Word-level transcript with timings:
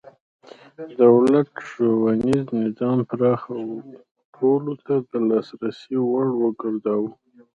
دولت 1.01 1.47
ښوونیز 1.67 2.45
نظام 2.63 2.97
پراخ 3.09 3.41
او 3.57 3.63
ټولو 4.35 4.73
ته 4.85 4.95
د 5.09 5.11
لاسرسي 5.29 5.95
وړ 6.09 6.27
وګرځاوه. 6.41 7.11